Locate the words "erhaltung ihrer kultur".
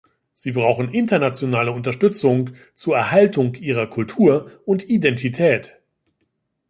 2.97-4.49